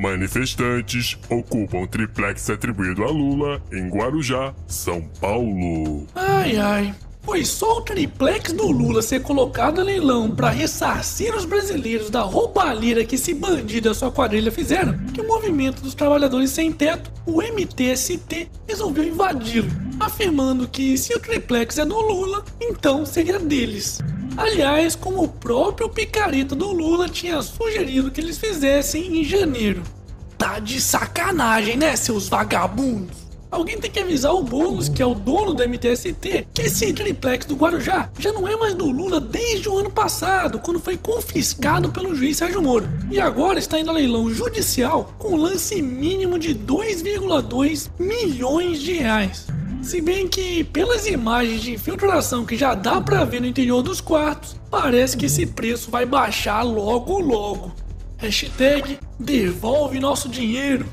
Manifestantes 0.00 1.18
ocupam 1.28 1.86
triplex 1.86 2.48
atribuído 2.48 3.04
a 3.04 3.10
Lula 3.10 3.60
em 3.70 3.86
Guarujá, 3.90 4.54
São 4.66 5.02
Paulo. 5.20 6.06
Ai, 6.14 6.56
ai. 6.56 6.94
Foi 7.20 7.44
só 7.44 7.76
o 7.76 7.80
triplex 7.82 8.50
do 8.50 8.66
Lula 8.70 9.02
ser 9.02 9.20
colocado 9.20 9.78
a 9.78 9.84
leilão 9.84 10.34
para 10.34 10.48
ressarcir 10.48 11.36
os 11.36 11.44
brasileiros 11.44 12.08
da 12.08 12.22
roubalheira 12.22 13.04
que 13.04 13.16
esse 13.16 13.34
bandido 13.34 13.88
e 13.88 13.90
a 13.90 13.94
sua 13.94 14.10
quadrilha 14.10 14.50
fizeram 14.50 14.96
que 15.12 15.20
o 15.20 15.28
movimento 15.28 15.82
dos 15.82 15.94
trabalhadores 15.94 16.48
sem 16.48 16.72
teto, 16.72 17.12
o 17.26 17.42
MTST, 17.42 18.48
resolveu 18.66 19.04
invadi-lo, 19.04 19.68
afirmando 20.00 20.66
que 20.66 20.96
se 20.96 21.14
o 21.14 21.20
triplex 21.20 21.76
é 21.76 21.84
do 21.84 22.00
Lula, 22.00 22.42
então 22.58 23.04
seria 23.04 23.38
deles. 23.38 24.00
Aliás, 24.36 24.94
como 24.94 25.24
o 25.24 25.28
próprio 25.28 25.88
picareta 25.88 26.54
do 26.54 26.72
Lula 26.72 27.08
tinha 27.08 27.40
sugerido 27.42 28.10
que 28.10 28.20
eles 28.20 28.38
fizessem 28.38 29.20
em 29.20 29.24
janeiro. 29.24 29.82
Tá 30.38 30.58
de 30.58 30.80
sacanagem, 30.80 31.76
né, 31.76 31.94
seus 31.96 32.28
vagabundos? 32.28 33.20
Alguém 33.50 33.78
tem 33.78 33.90
que 33.90 33.98
avisar 33.98 34.32
o 34.32 34.44
Boulos, 34.44 34.88
que 34.88 35.02
é 35.02 35.06
o 35.06 35.14
dono 35.14 35.52
do 35.52 35.68
MTST, 35.68 36.46
que 36.54 36.62
esse 36.62 36.92
triplex 36.92 37.46
do 37.46 37.56
Guarujá 37.56 38.08
já 38.16 38.32
não 38.32 38.46
é 38.46 38.54
mais 38.54 38.74
do 38.74 38.88
Lula 38.88 39.20
desde 39.20 39.68
o 39.68 39.76
ano 39.76 39.90
passado, 39.90 40.60
quando 40.60 40.78
foi 40.78 40.96
confiscado 40.96 41.90
pelo 41.90 42.14
juiz 42.14 42.36
Sérgio 42.36 42.62
Moro. 42.62 42.88
E 43.10 43.20
agora 43.20 43.58
está 43.58 43.80
indo 43.80 43.90
a 43.90 43.94
leilão 43.94 44.32
judicial 44.32 45.12
com 45.18 45.34
lance 45.34 45.82
mínimo 45.82 46.38
de 46.38 46.54
2,2 46.54 47.90
milhões 47.98 48.80
de 48.80 48.92
reais. 48.92 49.46
Se 49.82 50.00
bem 50.00 50.28
que, 50.28 50.62
pelas 50.62 51.06
imagens 51.06 51.62
de 51.62 51.72
infiltração 51.72 52.44
que 52.44 52.56
já 52.56 52.74
dá 52.74 53.00
pra 53.00 53.24
ver 53.24 53.40
no 53.40 53.46
interior 53.46 53.82
dos 53.82 54.00
quartos, 54.00 54.56
parece 54.70 55.16
que 55.16 55.26
esse 55.26 55.46
preço 55.46 55.90
vai 55.90 56.04
baixar 56.04 56.62
logo 56.62 57.18
logo. 57.18 57.72
Hashtag 58.18 58.98
devolve 59.18 59.98
nosso 59.98 60.28
dinheiro. 60.28 60.86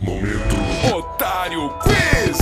Momento 0.00 0.94
Otário 0.94 1.72
Quiz! 1.78 2.38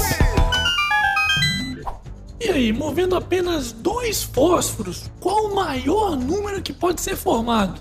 E 2.41 2.51
aí, 2.51 2.73
movendo 2.73 3.17
apenas 3.17 3.73
dois 3.73 4.25
fósforos, 4.25 5.11
qual 5.21 5.47
o 5.47 5.55
maior 5.55 6.17
número 6.17 6.61
que 6.61 6.73
pode 6.73 7.01
ser 7.01 7.17
formado? 7.17 7.81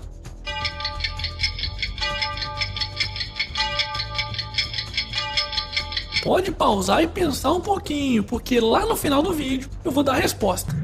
Pode 6.26 6.50
pausar 6.50 7.04
e 7.04 7.06
pensar 7.06 7.52
um 7.52 7.60
pouquinho, 7.60 8.24
porque 8.24 8.58
lá 8.58 8.84
no 8.84 8.96
final 8.96 9.22
do 9.22 9.32
vídeo 9.32 9.70
eu 9.84 9.92
vou 9.92 10.02
dar 10.02 10.14
a 10.14 10.18
resposta. 10.18 10.74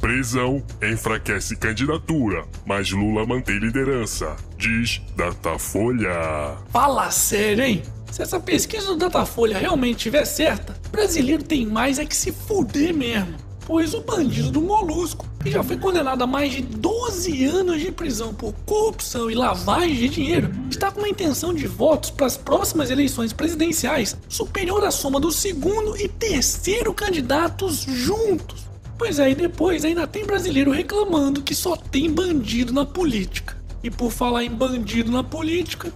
Prisão 0.00 0.62
enfraquece 0.80 1.56
candidatura, 1.56 2.44
mas 2.64 2.92
Lula 2.92 3.26
mantém 3.26 3.58
liderança, 3.58 4.36
diz 4.56 5.02
Datafolha. 5.16 6.56
Fala 6.70 7.10
sério, 7.10 7.64
hein? 7.64 7.82
Se 8.12 8.22
essa 8.22 8.38
pesquisa 8.38 8.86
do 8.86 8.96
Datafolha 8.96 9.58
realmente 9.58 9.96
estiver 9.96 10.24
certa, 10.24 10.76
brasileiro 10.92 11.42
tem 11.42 11.66
mais 11.66 11.98
é 11.98 12.04
que 12.04 12.14
se 12.14 12.30
fuder 12.30 12.94
mesmo. 12.94 13.34
Pois 13.66 13.92
o 13.92 14.02
bandido 14.02 14.52
do 14.52 14.60
Molusco, 14.60 15.26
que 15.42 15.50
já 15.50 15.64
foi 15.64 15.78
condenado 15.78 16.22
a 16.22 16.26
mais 16.28 16.52
de 16.52 16.62
12 16.62 16.99
anos 17.10 17.80
de 17.80 17.90
prisão 17.90 18.32
por 18.32 18.54
corrupção 18.64 19.30
e 19.30 19.34
lavagem 19.34 19.96
de 19.96 20.08
dinheiro, 20.08 20.50
está 20.70 20.92
com 20.92 21.00
uma 21.00 21.08
intenção 21.08 21.52
de 21.52 21.66
votos 21.66 22.10
para 22.10 22.26
as 22.26 22.36
próximas 22.36 22.88
eleições 22.88 23.32
presidenciais 23.32 24.16
superior 24.28 24.84
à 24.84 24.90
soma 24.90 25.18
do 25.18 25.32
segundo 25.32 25.96
e 25.96 26.06
terceiro 26.06 26.94
candidatos 26.94 27.80
juntos. 27.82 28.64
Pois 28.96 29.18
aí 29.18 29.34
depois 29.34 29.84
ainda 29.84 30.06
tem 30.06 30.24
brasileiro 30.24 30.70
reclamando 30.70 31.42
que 31.42 31.54
só 31.54 31.74
tem 31.74 32.10
bandido 32.10 32.72
na 32.72 32.86
política. 32.86 33.56
E 33.82 33.90
por 33.90 34.12
falar 34.12 34.44
em 34.44 34.50
bandido 34.50 35.10
na 35.10 35.24
política, 35.24 35.92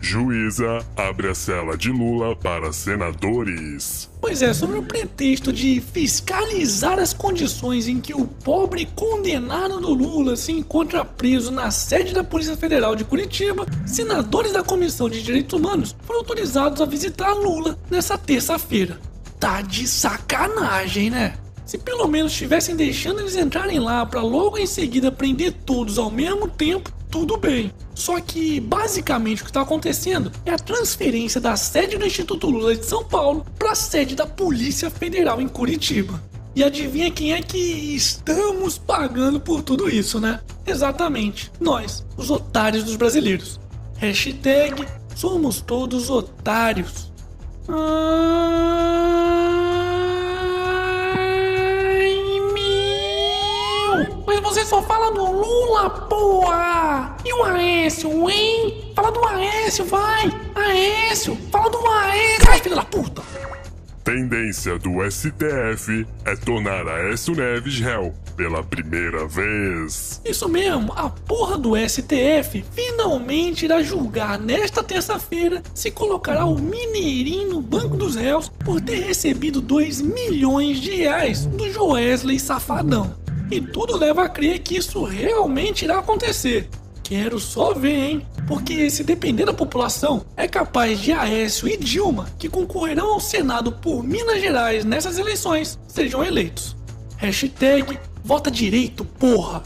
Juíza 0.00 0.84
abre 0.96 1.28
a 1.28 1.34
cela 1.34 1.76
de 1.76 1.90
Lula 1.90 2.34
para 2.34 2.72
senadores. 2.72 4.08
Pois 4.20 4.40
é, 4.40 4.52
sobre 4.54 4.78
o 4.78 4.82
pretexto 4.82 5.52
de 5.52 5.80
fiscalizar 5.80 6.98
as 6.98 7.12
condições 7.12 7.86
em 7.86 8.00
que 8.00 8.14
o 8.14 8.26
pobre 8.26 8.88
condenado 8.94 9.78
do 9.78 9.92
Lula 9.92 10.36
se 10.36 10.52
encontra 10.52 11.04
preso 11.04 11.50
na 11.50 11.70
sede 11.70 12.14
da 12.14 12.24
Polícia 12.24 12.56
Federal 12.56 12.96
de 12.96 13.04
Curitiba, 13.04 13.66
senadores 13.86 14.52
da 14.52 14.62
Comissão 14.62 15.08
de 15.08 15.22
Direitos 15.22 15.58
Humanos 15.58 15.94
foram 16.02 16.20
autorizados 16.20 16.80
a 16.80 16.86
visitar 16.86 17.32
Lula 17.34 17.78
nessa 17.90 18.16
terça-feira. 18.16 18.98
Tá 19.38 19.60
de 19.62 19.86
sacanagem, 19.86 21.10
né? 21.10 21.34
Se 21.64 21.78
pelo 21.78 22.08
menos 22.08 22.32
estivessem 22.32 22.74
deixando 22.74 23.20
eles 23.20 23.36
entrarem 23.36 23.78
lá 23.78 24.04
para 24.04 24.22
logo 24.22 24.58
em 24.58 24.66
seguida 24.66 25.12
prender 25.12 25.52
todos 25.64 25.98
ao 25.98 26.10
mesmo 26.10 26.48
tempo, 26.48 26.90
tudo 27.10 27.36
bem. 27.36 27.72
Só 27.94 28.20
que 28.20 28.60
basicamente 28.60 29.42
o 29.42 29.44
que 29.44 29.50
está 29.50 29.62
acontecendo 29.62 30.30
é 30.46 30.52
a 30.52 30.58
transferência 30.58 31.40
da 31.40 31.56
sede 31.56 31.98
do 31.98 32.06
Instituto 32.06 32.48
Lula 32.48 32.74
de 32.74 32.86
São 32.86 33.04
Paulo 33.04 33.44
para 33.58 33.72
a 33.72 33.74
sede 33.74 34.14
da 34.14 34.26
Polícia 34.26 34.88
Federal 34.88 35.40
em 35.40 35.48
Curitiba. 35.48 36.22
E 36.54 36.64
adivinha 36.64 37.10
quem 37.10 37.32
é 37.32 37.42
que 37.42 37.58
estamos 37.94 38.76
pagando 38.76 39.38
por 39.38 39.62
tudo 39.62 39.88
isso, 39.88 40.18
né? 40.18 40.40
Exatamente, 40.66 41.50
nós, 41.60 42.04
os 42.16 42.30
otários 42.30 42.84
dos 42.84 42.96
brasileiros. 42.96 43.60
Hashtag 43.98 44.86
somos 45.14 45.60
todos 45.60 46.10
otários. 46.10 47.12
Ai, 47.68 47.76
meu! 52.54 54.24
Mas 54.26 54.40
você 54.40 54.59
só 54.70 54.80
fala 54.82 55.10
do 55.10 55.24
Lula, 55.32 55.90
porra! 55.90 57.16
E 57.24 57.32
o 57.34 57.42
Aécio, 57.42 58.30
hein? 58.30 58.92
Fala 58.94 59.10
do 59.10 59.26
Aécio, 59.26 59.84
vai! 59.84 60.30
Aécio! 60.54 61.36
Fala 61.50 61.68
do 61.68 61.84
Aécio! 61.88 62.48
Ai, 62.48 62.60
filho 62.60 62.76
da 62.76 62.84
puta! 62.84 63.20
Tendência 64.04 64.78
do 64.78 65.02
STF 65.10 66.06
é 66.24 66.36
tornar 66.36 66.86
Aécio 66.86 67.34
Neves 67.34 67.80
réu 67.80 68.14
pela 68.36 68.62
primeira 68.62 69.26
vez. 69.26 70.20
Isso 70.24 70.48
mesmo, 70.48 70.92
a 70.94 71.10
porra 71.10 71.58
do 71.58 71.76
STF 71.76 72.64
finalmente 72.72 73.64
irá 73.64 73.82
julgar 73.82 74.38
nesta 74.38 74.84
terça-feira 74.84 75.62
se 75.74 75.90
colocará 75.90 76.44
o 76.44 76.56
Mineirinho 76.56 77.50
no 77.50 77.60
banco 77.60 77.96
dos 77.96 78.14
réus 78.14 78.48
por 78.48 78.80
ter 78.80 79.00
recebido 79.00 79.60
2 79.60 80.00
milhões 80.00 80.80
de 80.80 80.94
reais 80.94 81.44
do 81.44 81.70
Joesley 81.70 82.38
Safadão. 82.38 83.19
E 83.50 83.60
tudo 83.60 83.96
leva 83.96 84.24
a 84.24 84.28
crer 84.28 84.60
que 84.60 84.76
isso 84.76 85.02
realmente 85.02 85.84
irá 85.84 85.98
acontecer. 85.98 86.68
Quero 87.02 87.40
só 87.40 87.74
ver, 87.74 87.96
hein? 87.96 88.26
Porque 88.46 88.88
se 88.88 89.02
depender 89.02 89.44
da 89.44 89.52
população, 89.52 90.24
é 90.36 90.46
capaz 90.46 91.00
de 91.00 91.10
Aécio 91.10 91.66
e 91.66 91.76
Dilma, 91.76 92.30
que 92.38 92.48
concorrerão 92.48 93.14
ao 93.14 93.18
Senado 93.18 93.72
por 93.72 94.04
Minas 94.04 94.40
Gerais 94.40 94.84
nessas 94.84 95.18
eleições, 95.18 95.76
sejam 95.88 96.24
eleitos. 96.24 96.76
Hashtag 97.16 97.98
vota 98.22 98.48
direito, 98.52 99.04
porra! 99.04 99.64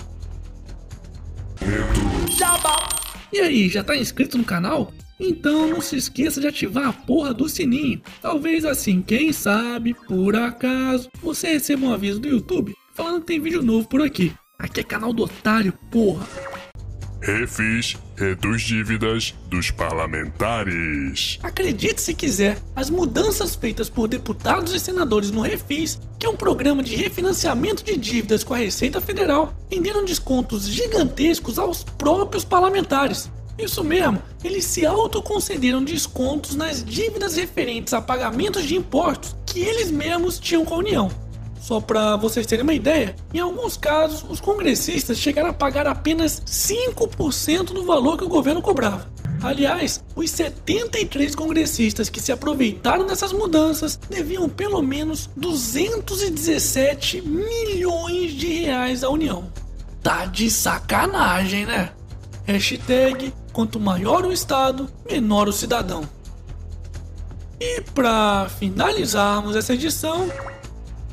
E 3.30 3.40
aí, 3.40 3.68
já 3.68 3.84
tá 3.84 3.94
inscrito 3.94 4.38
no 4.38 4.44
canal? 4.44 4.90
Então 5.20 5.68
não 5.68 5.82
se 5.82 5.96
esqueça 5.96 6.40
de 6.40 6.46
ativar 6.46 6.88
a 6.88 6.92
porra 6.94 7.34
do 7.34 7.50
sininho. 7.50 8.00
Talvez 8.22 8.64
assim, 8.64 9.02
quem 9.02 9.30
sabe, 9.30 9.92
por 9.92 10.34
acaso, 10.34 11.10
você 11.22 11.48
receba 11.48 11.84
um 11.84 11.92
aviso 11.92 12.20
do 12.20 12.28
YouTube 12.28 12.74
falando 12.94 13.20
que 13.20 13.26
tem 13.26 13.40
vídeo 13.40 13.62
novo 13.62 13.86
por 13.88 14.00
aqui. 14.00 14.32
Aqui 14.58 14.80
é 14.80 14.84
canal 14.84 15.12
do 15.12 15.24
otário, 15.24 15.72
porra. 15.90 16.26
Refis 17.20 17.96
reduz 18.16 18.62
dívidas 18.62 19.34
dos 19.48 19.70
parlamentares. 19.70 21.38
Acredite 21.42 22.00
se 22.00 22.14
quiser, 22.14 22.58
as 22.76 22.90
mudanças 22.90 23.54
feitas 23.54 23.88
por 23.88 24.06
deputados 24.06 24.74
e 24.74 24.78
senadores 24.78 25.30
no 25.30 25.40
Refis, 25.40 25.98
que 26.18 26.26
é 26.26 26.28
um 26.28 26.36
programa 26.36 26.82
de 26.82 26.94
refinanciamento 26.94 27.82
de 27.82 27.96
dívidas 27.96 28.44
com 28.44 28.54
a 28.54 28.58
Receita 28.58 29.00
Federal, 29.00 29.54
renderam 29.70 30.04
descontos 30.04 30.68
gigantescos 30.68 31.58
aos 31.58 31.82
próprios 31.82 32.44
parlamentares. 32.44 33.30
Isso 33.58 33.82
mesmo, 33.84 34.22
eles 34.42 34.64
se 34.64 34.84
autoconcederam 34.84 35.82
descontos 35.82 36.54
nas 36.54 36.84
dívidas 36.84 37.36
referentes 37.36 37.94
a 37.94 38.02
pagamentos 38.02 38.64
de 38.64 38.76
impostos 38.76 39.34
que 39.46 39.60
eles 39.60 39.90
mesmos 39.90 40.38
tinham 40.38 40.64
com 40.64 40.74
a 40.74 40.78
União. 40.78 41.23
Só 41.64 41.80
para 41.80 42.14
vocês 42.16 42.46
terem 42.46 42.62
uma 42.62 42.74
ideia, 42.74 43.16
em 43.32 43.38
alguns 43.38 43.78
casos, 43.78 44.22
os 44.28 44.38
congressistas 44.38 45.16
chegaram 45.16 45.48
a 45.48 45.52
pagar 45.54 45.86
apenas 45.86 46.42
5% 46.44 47.72
do 47.72 47.86
valor 47.86 48.18
que 48.18 48.24
o 48.24 48.28
governo 48.28 48.60
cobrava. 48.60 49.10
Aliás, 49.42 50.04
os 50.14 50.30
73 50.30 51.34
congressistas 51.34 52.10
que 52.10 52.20
se 52.20 52.30
aproveitaram 52.30 53.06
dessas 53.06 53.32
mudanças 53.32 53.98
deviam 54.10 54.46
pelo 54.46 54.82
menos 54.82 55.30
217 55.38 57.22
milhões 57.22 58.32
de 58.32 58.64
reais 58.64 59.02
à 59.02 59.08
União. 59.08 59.50
Tá 60.02 60.26
de 60.26 60.50
sacanagem, 60.50 61.64
né? 61.64 61.92
Hashtag 62.44 63.32
quanto 63.54 63.80
maior 63.80 64.26
o 64.26 64.32
Estado, 64.34 64.86
menor 65.10 65.48
o 65.48 65.52
cidadão. 65.52 66.06
E 67.58 67.80
para 67.94 68.50
finalizarmos 68.50 69.56
essa 69.56 69.72
edição, 69.72 70.28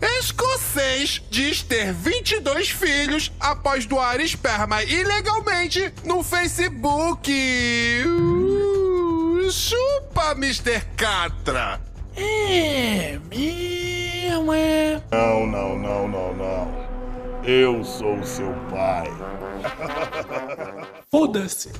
Escocês 0.01 1.21
diz 1.29 1.61
ter 1.61 1.93
22 1.93 2.69
filhos 2.69 3.31
após 3.39 3.85
doar 3.85 4.19
esperma 4.19 4.83
ilegalmente 4.83 5.93
no 6.03 6.23
Facebook. 6.23 7.31
Chupa, 9.51 10.31
Mr. 10.31 10.81
Catra! 10.97 11.79
É, 12.15 13.19
mesmo 13.29 14.53
é. 14.53 15.01
Não, 15.11 15.45
não, 15.45 15.77
não, 15.77 16.07
não, 16.07 16.33
não. 16.33 16.91
Eu 17.43 17.83
sou 17.83 18.23
seu 18.23 18.53
pai. 18.69 19.05
Foda-se. 21.11 21.71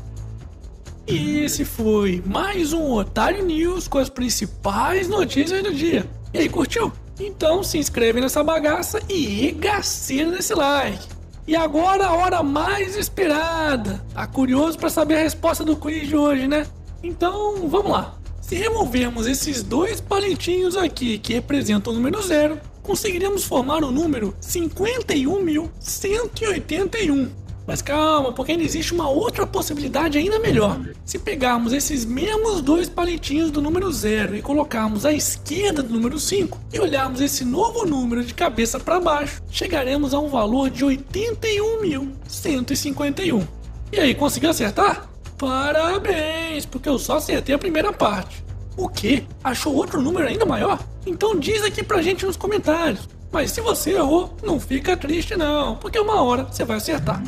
E 1.07 1.39
esse 1.39 1.65
foi 1.65 2.21
mais 2.25 2.73
um 2.73 2.91
Otário 2.91 3.43
News 3.43 3.87
com 3.87 3.97
as 3.97 4.09
principais 4.09 5.07
notícias 5.07 5.63
do 5.63 5.73
dia. 5.73 6.05
E 6.33 6.39
aí, 6.39 6.49
curtiu? 6.49 6.91
Então 7.19 7.63
se 7.63 7.77
inscreve 7.77 8.21
nessa 8.21 8.43
bagaça 8.43 8.99
e 9.07 9.25
regaceira 9.25 10.31
nesse 10.31 10.53
like. 10.53 11.07
E 11.47 11.55
agora 11.55 12.07
a 12.07 12.13
hora 12.13 12.43
mais 12.43 12.95
esperada. 12.95 14.03
Tá 14.13 14.27
curioso 14.27 14.77
para 14.77 14.89
saber 14.89 15.15
a 15.15 15.23
resposta 15.23 15.63
do 15.63 15.75
quiz 15.75 16.07
de 16.07 16.15
hoje, 16.15 16.47
né? 16.47 16.67
Então 17.03 17.67
vamos 17.67 17.91
lá. 17.91 18.15
Se 18.41 18.55
removermos 18.55 19.27
esses 19.27 19.63
dois 19.63 20.01
palitinhos 20.01 20.75
aqui 20.75 21.17
que 21.17 21.33
representam 21.33 21.93
o 21.93 21.95
número 21.95 22.21
zero, 22.21 22.59
conseguiremos 22.83 23.43
formar 23.43 23.83
o 23.83 23.91
número 23.91 24.35
51.181. 24.41 27.29
Mas 27.71 27.81
calma, 27.81 28.33
porque 28.33 28.51
ainda 28.51 28.65
existe 28.65 28.93
uma 28.93 29.07
outra 29.07 29.47
possibilidade 29.47 30.17
ainda 30.17 30.37
melhor. 30.39 30.77
Se 31.05 31.17
pegarmos 31.17 31.71
esses 31.71 32.03
mesmos 32.03 32.59
dois 32.59 32.89
palitinhos 32.89 33.49
do 33.49 33.61
número 33.61 33.89
0 33.89 34.35
e 34.35 34.41
colocarmos 34.41 35.05
à 35.05 35.13
esquerda 35.13 35.81
do 35.81 35.93
número 35.93 36.19
5 36.19 36.59
e 36.73 36.79
olharmos 36.81 37.21
esse 37.21 37.45
novo 37.45 37.85
número 37.85 38.25
de 38.25 38.33
cabeça 38.33 38.77
para 38.77 38.99
baixo, 38.99 39.41
chegaremos 39.49 40.13
a 40.13 40.19
um 40.19 40.27
valor 40.27 40.69
de 40.69 40.83
81.151. 40.83 43.47
E 43.93 43.99
aí, 44.01 44.13
conseguiu 44.13 44.49
acertar? 44.49 45.09
Parabéns, 45.37 46.65
porque 46.65 46.89
eu 46.89 46.99
só 46.99 47.15
acertei 47.15 47.55
a 47.55 47.57
primeira 47.57 47.93
parte. 47.93 48.43
O 48.75 48.89
quê? 48.89 49.23
Achou 49.41 49.73
outro 49.73 50.01
número 50.01 50.27
ainda 50.27 50.45
maior? 50.45 50.77
Então 51.05 51.39
diz 51.39 51.63
aqui 51.63 51.81
pra 51.81 52.01
gente 52.01 52.25
nos 52.25 52.35
comentários. 52.35 53.07
Mas 53.31 53.51
se 53.51 53.61
você 53.61 53.91
errou, 53.91 54.35
não 54.43 54.59
fica 54.59 54.97
triste 54.97 55.35
não, 55.37 55.75
porque 55.77 55.97
uma 55.97 56.21
hora 56.21 56.43
você 56.43 56.65
vai 56.65 56.77
acertar. 56.77 57.23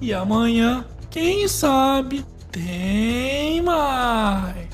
E 0.00 0.12
amanhã, 0.12 0.84
quem 1.10 1.46
sabe, 1.46 2.24
tem 2.50 3.62
mais. 3.62 4.65